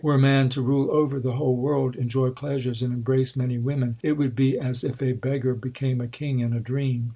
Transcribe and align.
Were 0.03 0.17
man 0.17 0.49
to 0.49 0.63
rule 0.63 0.89
over 0.89 1.19
the 1.19 1.33
whole 1.33 1.55
world, 1.57 1.95
Enjoy 1.95 2.31
pleasures 2.31 2.81
and 2.81 2.91
embrace 2.91 3.35
many 3.37 3.59
women, 3.59 3.97
It 4.01 4.13
would 4.13 4.35
be 4.35 4.57
as 4.57 4.83
if 4.83 4.99
a 4.99 5.11
beggar 5.13 5.53
became 5.53 6.01
a 6.01 6.07
king 6.07 6.39
in 6.39 6.53
a 6.53 6.59
dream. 6.59 7.09